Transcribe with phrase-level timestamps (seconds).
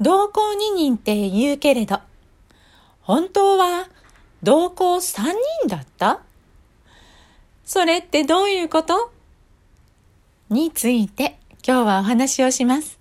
[0.00, 2.00] 同行二人って言うけれど、
[3.00, 3.88] 本当は
[4.42, 6.20] 同行三人だった？
[7.64, 9.10] それってどういうこと？
[10.50, 12.98] について今日はお話をします。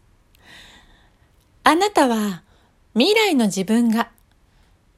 [1.64, 2.44] あなたは
[2.94, 4.10] 未来の自分が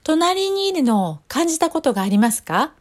[0.03, 2.73] 隣にいるのを感じたことがありますか？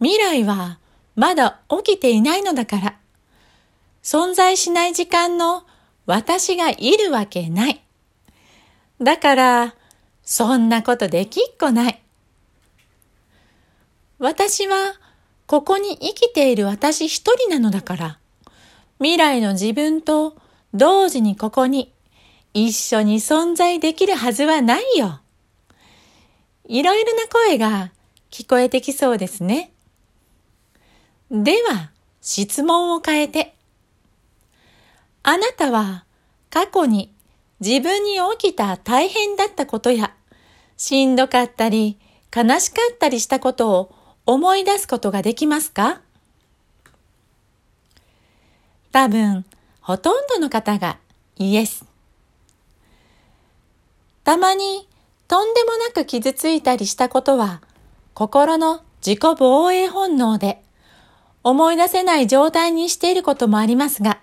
[0.00, 0.78] 未来は
[1.14, 2.96] まだ起きていないのだから、
[4.02, 5.64] 存在しない時間の
[6.06, 7.82] 私がいるわけない。
[9.00, 9.74] だから、
[10.22, 12.02] そんなことできっこない。
[14.18, 14.94] 私は
[15.46, 18.18] ここに生きている私一人なのだから、
[18.98, 20.36] 未来の自分と
[20.72, 21.92] 同時にここに
[22.54, 25.20] 一緒に存在できるはずはないよ。
[26.68, 27.92] いろいろな声が
[28.30, 29.72] 聞こえてきそうですね。
[31.30, 33.55] では、質問を変えて。
[35.28, 36.04] あなたは
[36.50, 37.12] 過去に
[37.58, 40.14] 自分に起きた大変だったことや、
[40.76, 41.98] しんどかったり
[42.34, 46.00] 悲しかったりしたことを思い出すことができますか？
[48.92, 49.44] 多分、
[49.80, 50.96] ほとんどの方が
[51.34, 51.84] イエス。
[54.22, 54.88] たまに、
[55.26, 57.62] とんでもなく傷ついたりしたことは、
[58.14, 60.62] 心の自己防衛本能で、
[61.42, 64.20] 思い出せない状態にしていることもありますが、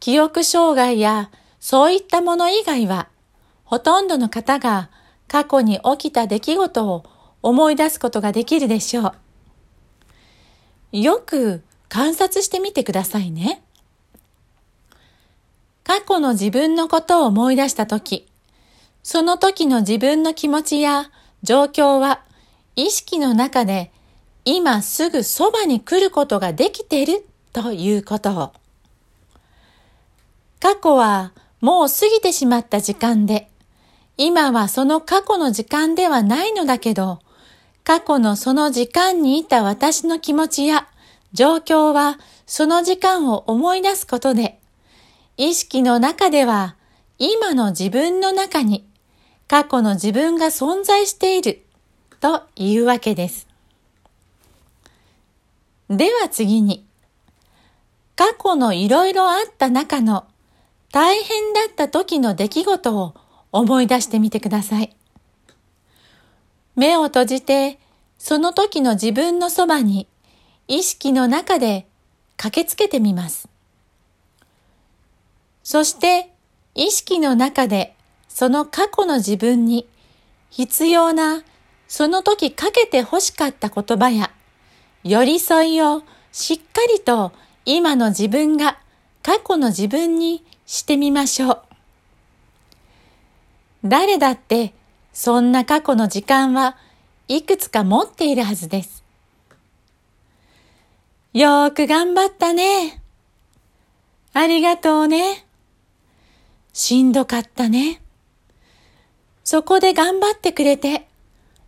[0.00, 1.30] 記憶障害や
[1.60, 3.08] そういったもの以外は、
[3.64, 4.90] ほとんどの方が
[5.28, 7.04] 過去に起きた出来事を
[7.42, 9.14] 思い出すことができるでしょ
[10.92, 10.98] う。
[10.98, 13.62] よく観察してみてくださいね。
[15.84, 18.26] 過去の自分のことを思い出したとき、
[19.02, 21.10] その時の自分の気持ちや
[21.42, 22.22] 状況は
[22.74, 23.92] 意識の中で
[24.44, 28.52] 今すぐそばに来ることができているということを。
[30.66, 33.48] 過去はもう過ぎてしまった時間で、
[34.16, 37.20] 今はその過去の時間ではないのだけど、
[37.84, 40.88] 過去のその時間にいた私の気持ちや
[41.32, 44.58] 状況はその時間を思い出すことで、
[45.36, 46.74] 意識の中では
[47.20, 48.88] 今の自分の中に
[49.46, 51.62] 過去の自分が存在している
[52.18, 53.46] というわけです。
[55.88, 56.84] では次に、
[58.16, 60.26] 過去のいろいろあった中の
[60.96, 63.14] 大変だった時の出来事を
[63.52, 64.96] 思い出してみてください。
[66.74, 67.78] 目を閉じて、
[68.16, 70.08] その時の自分のそばに
[70.68, 71.86] 意識の中で
[72.38, 73.46] 駆けつけてみます。
[75.62, 76.32] そして
[76.74, 77.94] 意識の中で
[78.26, 79.86] その過去の自分に
[80.48, 81.42] 必要な
[81.88, 84.30] その時かけて欲しかった言葉や
[85.04, 87.32] 寄り添いをしっかりと
[87.66, 88.78] 今の自分が
[89.22, 91.62] 過去の自分にしてみましょう。
[93.84, 94.74] 誰だって
[95.12, 96.76] そんな過去の時間は
[97.28, 99.04] いくつか持っているはずです。
[101.32, 103.02] よーく頑張ったね。
[104.32, 105.46] ありがとうね。
[106.72, 108.02] しんどかったね。
[109.44, 111.06] そこで頑張ってくれて、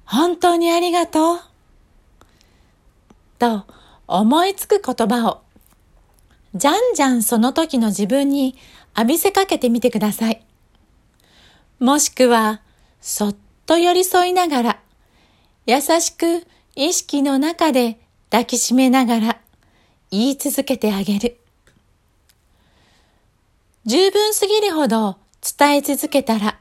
[0.05, 1.41] 本当にありがとう。
[3.39, 3.65] と
[4.07, 5.43] 思いつく言葉を、
[6.55, 8.57] じゃんじゃんその時の自分に
[8.97, 10.45] 浴びせかけてみてください。
[11.79, 12.61] もしくは、
[13.01, 13.37] そっ
[13.67, 14.81] と寄り添いながら、
[15.67, 17.99] 優しく意識の中で
[18.31, 19.41] 抱きしめながら
[20.11, 21.39] 言い続けてあげる。
[23.85, 25.19] 十分すぎるほど
[25.59, 26.59] 伝え続けたら、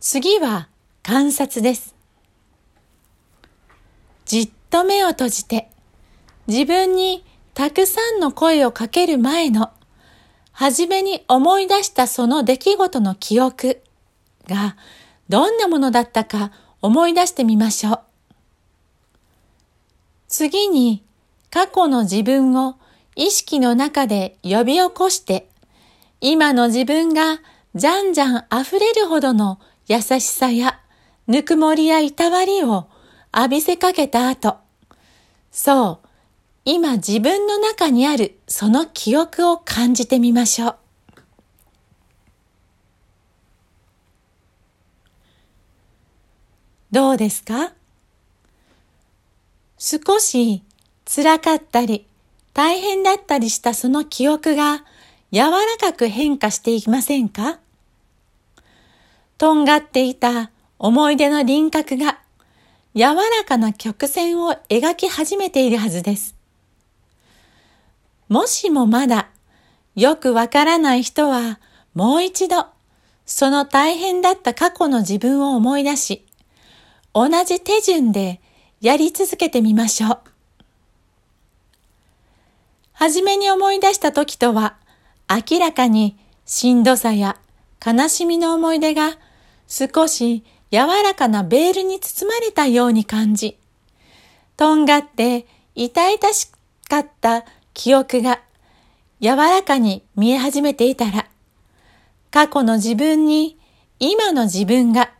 [0.00, 0.68] 次は
[1.02, 1.94] 観察です。
[4.24, 5.70] じっと目を閉じて、
[6.46, 7.24] 自分に
[7.60, 9.70] たくさんの声をかける前の、
[10.50, 13.82] はじめに思い出したその出来事の記憶、
[14.48, 14.78] が
[15.28, 18.00] どんなものだったか思い出してみましょう。
[20.26, 21.04] 次に
[21.50, 22.76] 過去の自分を
[23.14, 25.46] 意識の中で呼び起こして、
[26.22, 27.42] 今の自分が
[27.74, 30.80] じゃんじゃん溢れるほどの優しさや
[31.26, 32.88] ぬくもりやいたわりを
[33.36, 34.56] 浴びせかけた後、
[35.50, 36.09] そう、
[36.64, 40.76] 今自分の中にあるその記憶を感じてみましょう。
[46.92, 47.72] どうですか？
[49.78, 50.62] 少し
[51.06, 52.04] 辛かったり
[52.52, 54.84] 大変だったりしたその記憶が
[55.32, 57.58] 柔らかく変化していきませんか？
[59.38, 62.18] とんがっていた思い出の輪郭が
[62.94, 66.34] 柔らかな曲線を描き始めているはずです。
[68.30, 69.28] もしもまだ
[69.96, 71.58] よくわからない人は
[71.94, 72.64] もう一度
[73.26, 76.26] その大変だった過去の自分を思い出し、
[77.12, 78.40] 同じ手順で
[78.80, 80.18] やり続けてみましょう。
[82.92, 84.76] はじめに思い出した時とは、
[85.28, 87.36] 明らかにしんどさや
[87.84, 89.16] 悲しみの思い出が
[89.66, 93.58] 少し柔らかなベールに包まれたように感じ、
[94.56, 96.50] とんがって痛々し
[96.88, 97.44] かった
[97.74, 98.40] 記憶が
[99.20, 101.26] 柔らかに見え始めていたら、
[102.30, 103.58] 過去の自分に
[103.98, 105.10] 今の自分が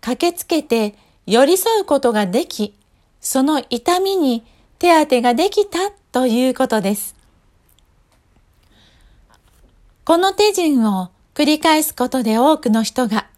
[0.00, 0.94] 駆けつけて
[1.26, 2.74] 寄り添うことができ、
[3.20, 4.44] その痛みに
[4.78, 7.14] 手当てができたということです。
[10.04, 13.28] この手順を繰り返すことで多くの人が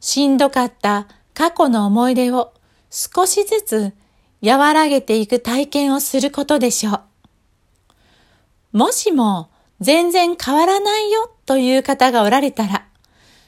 [0.00, 2.52] しんどかった過去の思い出を
[2.90, 3.92] 少しずつ
[4.42, 7.09] 和らげていく体験をすることでしょう。
[8.72, 9.50] もしも
[9.80, 12.86] 全然変わらないよという方がおられたら、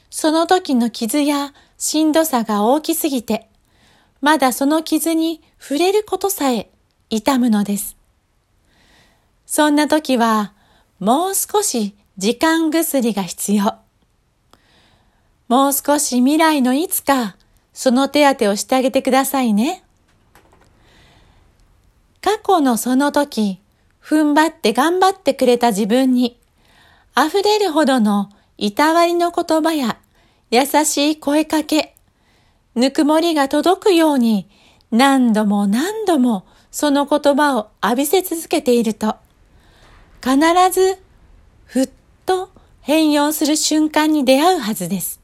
[0.09, 3.47] その時の傷やしんどさが大きすぎて、
[4.21, 6.69] まだその傷に触れることさえ
[7.09, 7.97] 痛むのです。
[9.45, 10.53] そんな時は、
[10.99, 13.75] もう少し時間薬が必要。
[15.47, 17.37] もう少し未来のいつか、
[17.73, 19.83] その手当てをしてあげてくださいね。
[22.21, 23.59] 過去のその時、
[24.03, 26.37] 踏ん張って頑張ってくれた自分に、
[27.17, 29.97] 溢れるほどのいたわりの言葉や
[30.51, 31.95] 優しい声かけ、
[32.75, 34.49] ぬくもりが届くように
[34.91, 39.15] 何度も何度もその言葉を浴びせ続けていると、
[40.21, 40.37] 必
[40.71, 40.97] ず
[41.65, 41.89] ふっ
[42.25, 42.49] と
[42.81, 45.21] 変容する瞬間に出会うはずです。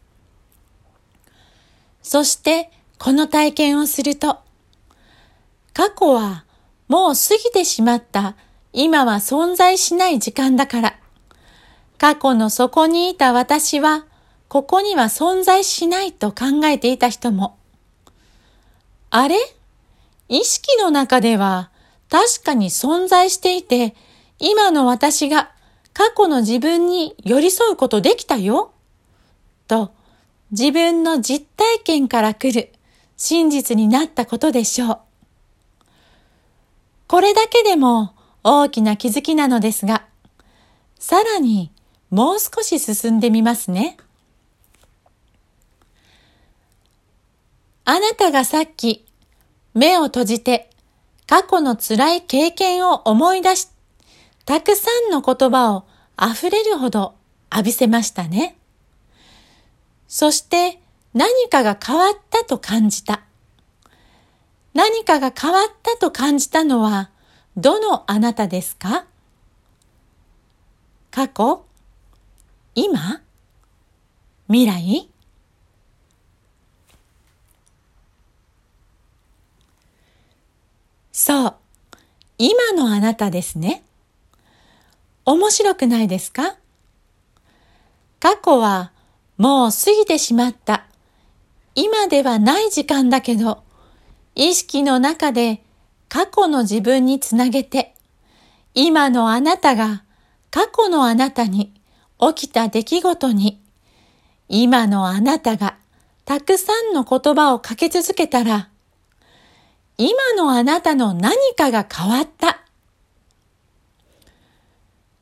[2.02, 4.40] そしてこの体験をすると、
[5.74, 6.46] 過去は
[6.88, 8.36] もう過ぎてしまった
[8.72, 11.00] 今は存在しない時間だから、
[11.98, 14.06] 過去の底にいた私は
[14.48, 17.58] ここには存在しないと考えていた人も、
[19.10, 19.36] あれ？
[20.28, 21.72] 意識の中では
[22.10, 23.96] 確かに存在していて、
[24.38, 25.52] 今の私が
[25.94, 28.72] 過去の自分に寄り添うことできたよ？
[29.68, 29.92] と
[30.52, 32.72] 自分の実体験から来る
[33.18, 35.00] 真実になったことでしょう。
[37.08, 38.14] これだけでも
[38.44, 40.06] 大きな気づきなのですが、
[40.98, 41.72] さらに
[42.10, 43.98] もう少し進んでみますね。
[47.86, 49.06] あなたがさっき
[49.74, 50.70] 目を閉じて
[51.28, 53.68] 過去の辛い経験を思い出し、
[54.46, 55.86] たくさんの言葉を
[56.20, 57.16] 溢れるほど
[57.52, 58.58] 浴びせましたね。
[60.08, 60.80] そして
[61.14, 63.22] 何かが変わったと感じた。
[64.74, 67.10] 何かが変わったと感じたのは
[67.60, 69.06] どのあなたですか？
[71.12, 71.66] 過去？
[72.74, 73.22] 今？
[74.48, 75.10] 未来？
[81.12, 81.56] そう。
[82.38, 83.84] 今のあなたですね。
[85.26, 86.56] 面白くないですか？
[88.22, 88.94] 過去は
[89.38, 90.86] もう過ぎてしまった。
[91.76, 93.64] 今ではない時間だけど、
[94.36, 95.62] 意識の中で
[96.10, 97.94] 過去の自分につなげて、
[98.74, 100.04] 今のあなたが
[100.52, 101.72] 過去のあなたに
[102.20, 103.62] 起きた出来事に、
[104.48, 105.78] 今のあなたが
[106.26, 108.70] たくさんの言葉をかけ続けたら、
[109.98, 112.64] 今のあなたの何かが変わった。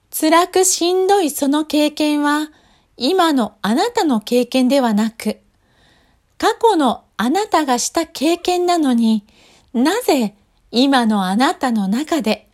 [0.09, 2.49] 辛くしんどいその経験は
[2.95, 5.39] 今のあなたの経験ではなく、
[6.37, 9.25] 過去のあなたがした経験なのに
[9.73, 10.35] なぜ
[10.71, 12.49] 今のあなたの中で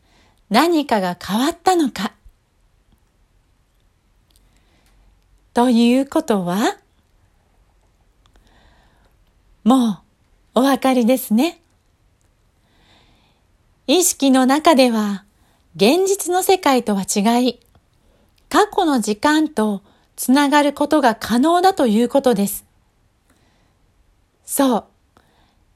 [0.49, 2.13] 何かが変わったのか。
[5.53, 6.77] ということは、
[9.63, 9.99] もう
[10.55, 11.61] お分かりですね。
[13.87, 15.25] 意識の中では
[15.75, 17.59] 現実の世界とは違い、
[18.49, 19.81] 過去の時間と
[20.15, 22.65] つながることが可能だということです。
[24.45, 24.85] そう。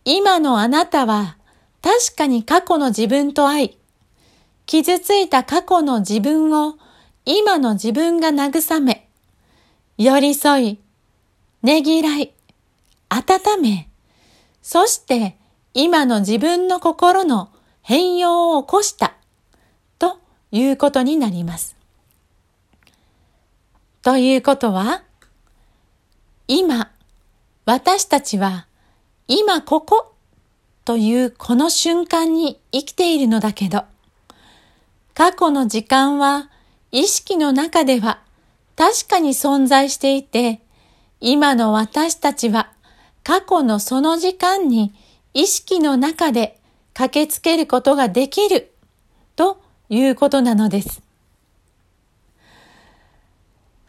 [0.05, 1.36] 今のあなたは
[1.81, 3.77] 確かに過去の自分と会い、
[4.65, 6.77] 傷ついた過去の自分を
[7.25, 9.09] 今の自分が慰め、
[9.97, 10.79] 寄り添い、
[11.63, 12.33] ねぎらい、
[13.09, 13.89] 温め、
[14.61, 15.37] そして
[15.73, 17.49] 今の自分の心の
[17.81, 19.13] 変容を起こした。
[19.99, 20.19] と
[20.51, 21.77] いうことになります。
[24.01, 25.03] ということは、
[26.47, 26.91] 今、
[27.65, 28.67] 私たちは
[29.27, 30.13] 今ここ
[30.87, 33.83] というこの瞬間に生きているのだけど、
[35.13, 36.49] 過去の時間は
[36.93, 38.21] 意識の中では
[38.77, 40.61] 確かに存在していて、
[41.19, 42.71] 今の私たちは
[43.21, 44.93] 過去のその時間に
[45.33, 46.57] 意識の中で
[46.93, 48.71] 駆けつけることができる
[49.35, 51.01] ということなのです。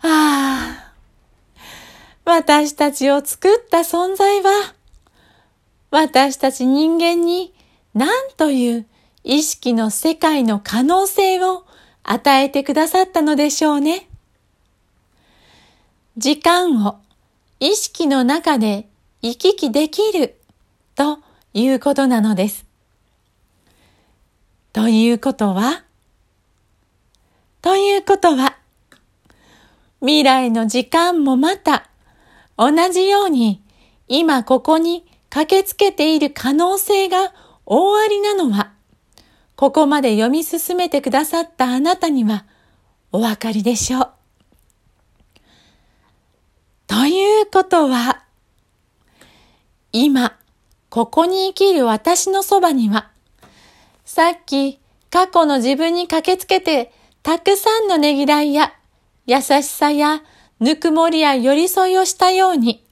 [0.03, 0.93] ああ、
[2.25, 4.75] 私たちを作った存在は、
[5.91, 7.55] 私たち人間に
[7.95, 8.87] 何という
[9.25, 11.65] 意識の世界の可能性を
[12.03, 14.09] 与えてくださったのでしょうね。
[16.17, 16.99] 時間を
[17.61, 18.89] 意識の中で
[19.23, 20.37] 行き来できる
[20.95, 21.19] と
[21.55, 22.67] いうことなのです。
[24.73, 25.85] ということは？
[27.63, 28.57] ということは
[30.01, 31.91] 未来の時間もまた
[32.57, 33.63] 同じように
[34.07, 37.33] 今ここに駆けつけている可能性が
[37.67, 38.73] 大ありなのは
[39.59, 42.45] ここまで読み進めてくださったあなたには
[43.11, 44.11] お分かりでしょう。
[46.87, 48.23] ということは、
[49.93, 50.39] 今、
[50.91, 53.11] ここに生きる私のそばには、
[54.05, 54.79] さっき
[55.11, 56.93] 過去の自分に駆けつけて、
[57.25, 58.73] たくさんのねぎらいや
[59.27, 60.23] 優しさや
[60.61, 62.87] ぬくもりや寄り添いをしたように、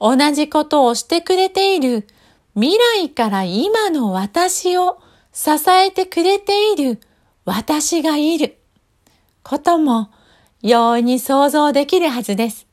[0.00, 2.06] 同じことをしてくれている。
[2.54, 5.00] 未来から今の私を
[5.32, 7.00] 支えてくれている。
[7.44, 8.58] 私がいる。
[9.42, 10.10] ことも
[10.62, 12.66] 容易に想像できるはずです。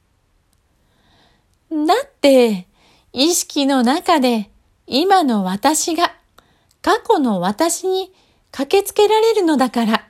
[1.70, 2.68] だって、
[3.14, 4.50] 意識の中で
[4.88, 6.14] 今の私が
[6.82, 8.14] 過去の私に
[8.52, 10.08] 駆けつけられるのだから、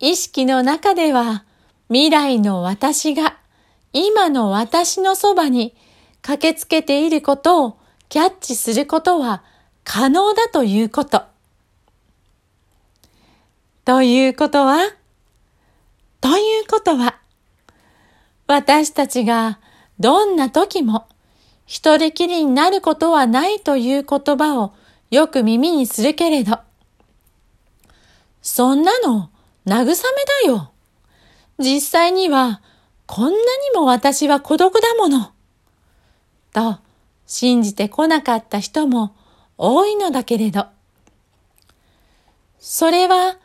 [0.00, 1.44] 意識の中では
[1.88, 3.36] 未来の私が
[3.92, 5.74] 今の私のそばに
[6.22, 9.42] 駆けつけていることをキャッチすることは
[9.84, 11.22] 可能だということ。
[13.84, 14.78] ということは
[16.20, 17.16] ということは、
[18.46, 19.58] 私たちが
[19.98, 21.06] どんな時も
[21.66, 24.74] 一人きりになることはないという言葉を
[25.10, 26.58] よく耳にするけれど、
[28.42, 29.30] そんなの
[29.66, 29.92] 慰め
[30.44, 30.72] だよ。
[31.58, 32.60] 実際には
[33.06, 33.36] こんなに
[33.74, 35.32] も私は孤独だもの。
[36.52, 36.78] と
[37.26, 39.14] 信じてこなかった人も
[39.56, 40.66] 多いのだけれど、
[42.58, 43.36] それは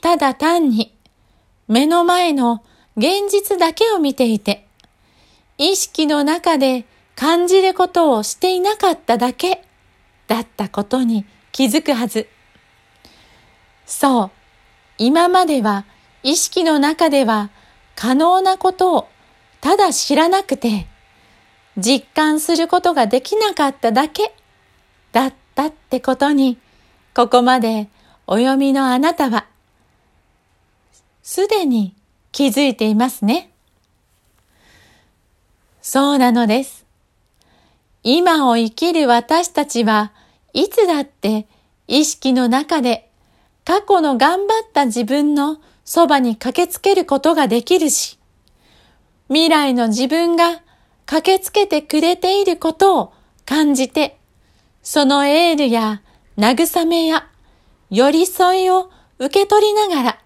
[0.00, 0.94] ただ単に
[1.68, 2.64] 目の前の
[2.96, 4.66] 現実だけを見ていて、
[5.58, 6.84] 意識の中で
[7.16, 9.64] 感じることをしていなかっただけ
[10.26, 12.28] だったことに気づくはず。
[13.86, 14.30] そう、
[14.98, 15.84] 今までは
[16.22, 17.50] 意識の中では
[17.94, 19.08] 可能なことを
[19.60, 20.86] ただ知らなくて、
[21.76, 24.34] 実感することができなかっただけ
[25.12, 26.58] だったってことに、
[27.14, 27.88] ここまで
[28.26, 29.46] お読みのあなたは
[31.22, 31.94] すでに
[32.32, 33.50] 気づいていますね。
[35.80, 36.84] そうなのです。
[38.02, 40.12] 今を生きる私たちは
[40.52, 41.46] いつだって
[41.86, 43.10] 意識の中で
[43.64, 48.18] 過去の頑張った自分のそばに駆けつけることができるし、
[49.28, 50.63] 未来の自分が
[51.06, 53.12] 駆けつけてくれていることを
[53.44, 54.18] 感じて、
[54.82, 56.02] そのエールや
[56.38, 57.28] 慰めや
[57.90, 60.18] 寄り添いを受け取りながら、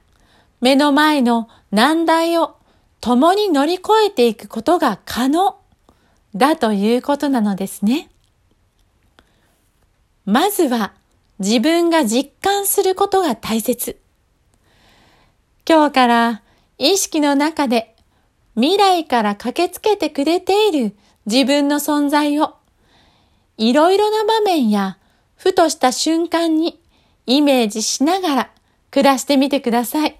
[0.60, 2.56] 目の前の難題を
[3.00, 5.56] 共に乗り越えていくことが可能
[6.34, 8.10] だということなのですね。
[10.24, 10.92] まずは
[11.38, 14.00] 自分が実感することが大切。
[15.68, 16.42] 今日から
[16.78, 17.94] 意識の中で
[18.60, 20.96] 未来から駆けつけてくれている
[21.26, 22.56] 自分の存在を
[23.56, 24.98] いろいろな場面や
[25.36, 26.80] ふとした瞬間に
[27.24, 28.50] イメージしながら
[28.90, 30.10] 暮らしてみてください。
[30.10, 30.16] ん？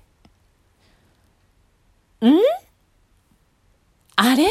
[4.15, 4.47] あれ？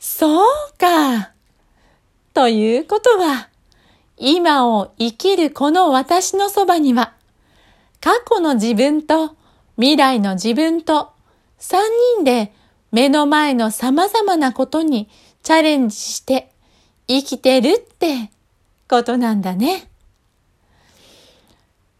[0.00, 0.46] そう
[0.78, 1.30] か。
[2.34, 3.50] ということは、
[4.16, 7.14] 今を生きるこの私のそばには、
[8.00, 9.36] 過去の自分と
[9.76, 11.11] 未来の自分と
[11.62, 11.80] 三
[12.16, 12.52] 人で
[12.90, 15.08] 目の前の様々なことに
[15.44, 16.50] チャレンジして
[17.06, 18.32] 生きてるって
[18.90, 19.88] ことなんだね。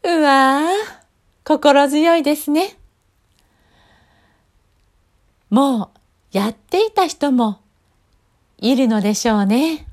[0.02, 0.64] うわぁ、
[1.44, 2.76] 心強いですね。
[5.48, 7.60] もうやっていた人も
[8.58, 9.86] いるのでしょうね。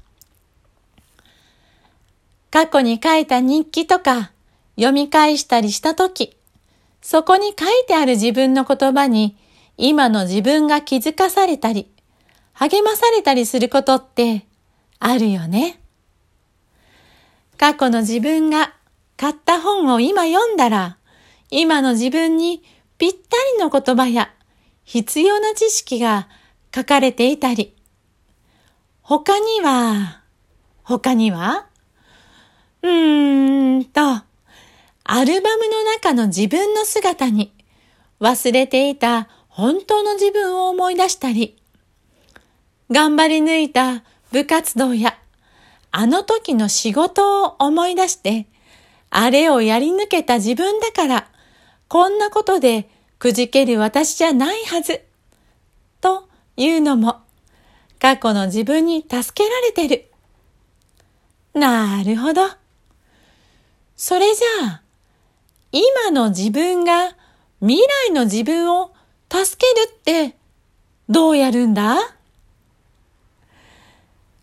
[2.50, 4.32] 過去に書いた日記とか
[4.78, 6.36] 読み返したりしたとき、
[7.04, 9.38] そこに書いてある自分の言葉に
[9.82, 11.90] 今の自分が気づかされたり、
[12.52, 14.46] 励まされたりすることって
[15.00, 15.80] あるよね。
[17.58, 18.74] 過去の自分が
[19.16, 20.98] 買った本を今読んだら、
[21.50, 22.62] 今の自分に
[22.98, 23.18] ぴった
[23.58, 24.34] りの言葉や
[24.84, 26.28] 必要な知識が
[26.76, 27.74] 書かれていたり、
[29.02, 30.24] 他には、
[30.84, 31.68] 他には
[32.82, 34.02] うーんと、
[35.06, 37.54] アルバムの中の自分の姿に
[38.20, 39.30] 忘れていた
[39.60, 41.58] 本当の自分を思い出したり、
[42.90, 45.18] 頑張り抜いた部活動や
[45.92, 48.48] あの時の仕事を思い出して、
[49.10, 51.28] あれをやり抜けた自分だから、
[51.90, 55.02] こんなことでくじける私じゃないはず、
[56.00, 57.18] というのも、
[58.00, 60.06] 過去の自分に助けられてる。
[61.54, 62.44] なるほど。
[63.98, 64.82] それじゃあ、
[65.74, 67.18] 今の自分が
[67.60, 68.94] 未来の自分を
[69.32, 70.36] 助けるって
[71.08, 71.98] どうやるんだ？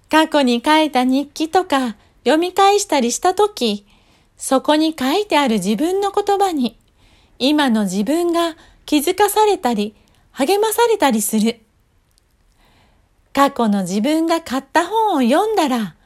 [0.09, 3.87] 過去に書いた日記とか読み返したりしたとき、
[4.37, 6.79] そこに書いてある自分の言葉に
[7.39, 9.97] 今の自分が気づかされたり
[10.31, 11.61] 励まされたりする。
[13.33, 15.97] 過去の自分が買った本を読んだら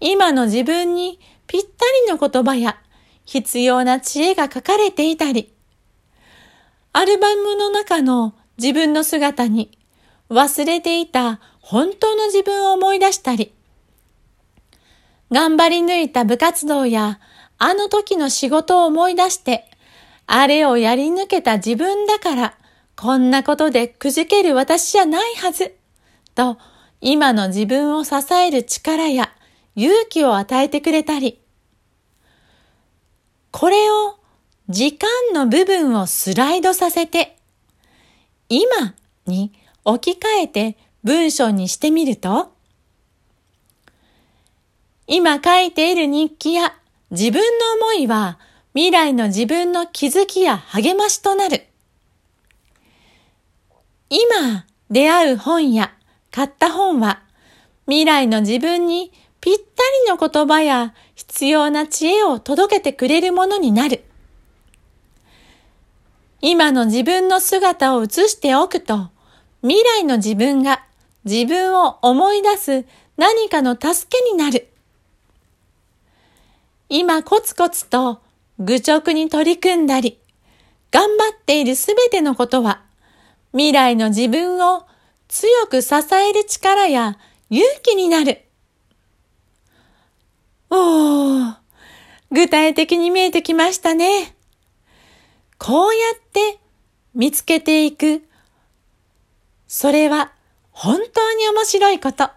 [0.00, 1.68] 今の自分にぴった
[2.06, 2.80] りの言葉や
[3.24, 5.52] 必要な知恵が書かれていたり、
[6.92, 9.78] アルバムの中の自分の姿に
[10.28, 13.54] 忘れていた本当の自分を思い出したり、
[15.30, 17.20] 頑張り抜いた部活動や
[17.58, 19.70] あの時の仕事を思い出して、
[20.26, 22.54] あれをやり抜けた自分だから、
[22.96, 25.76] こんなことでくじける私じゃないはず、
[26.34, 26.58] と
[27.00, 29.32] 今の自分を支える力や
[29.76, 31.40] 勇気を与えてくれたり、
[33.52, 34.19] これを
[34.70, 37.36] 時間の部分をスライドさせて、
[38.48, 38.94] 今
[39.26, 39.52] に
[39.84, 42.52] 置き換えて文章にしてみると、
[45.08, 46.72] 今書いている日記や
[47.10, 48.38] 自分の思いは
[48.72, 51.66] 未来の自分の気づきや励ましとなる。
[54.08, 55.92] 今出会う本や
[56.30, 57.24] 買った本は
[57.86, 59.62] 未来の自分にぴった
[60.06, 64.04] りの言葉や必要な知恵を届けてくれるものになる。
[66.42, 69.10] 今の自分の姿を映しておくと、
[69.62, 70.82] 未来の自分が
[71.24, 72.86] 自分を思い出す
[73.18, 74.68] 何かの助けになる。
[76.88, 78.22] 今コツコツと
[78.58, 80.18] 愚直に取り組んだり、
[80.90, 82.82] 頑張っているすべてのことは、
[83.52, 84.86] 未来の自分を
[85.28, 87.18] 強く支える力や
[87.50, 88.42] 勇気になる。
[90.70, 91.54] おー、
[92.30, 94.34] 具体的に見えてきましたね。
[95.62, 96.58] こうやって
[97.14, 98.22] 見つけていく。
[99.68, 100.32] それは
[100.72, 102.30] 本当に面白いこと。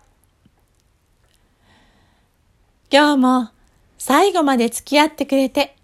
[2.92, 3.50] 今日も
[3.98, 5.76] 最後まで付き合ってくれて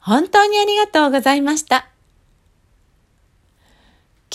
[0.00, 1.88] 本当にありがとうございました。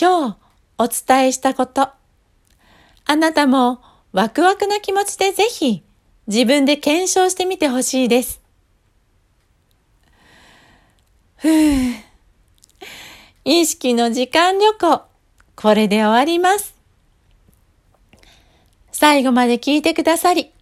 [0.00, 0.36] 今日
[0.78, 1.90] お伝えしたこと、
[3.04, 3.82] あなたも
[4.12, 5.82] ワクワクな気持ちでぜひ
[6.26, 8.40] 自分で検証してみてほしいです。
[11.36, 12.07] ふぅ。
[13.50, 15.02] 意識の時間旅行、
[15.56, 16.74] これで終わります。
[18.92, 20.52] 最後まで聞いてくださり、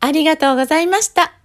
[0.00, 1.39] ありがとうございました。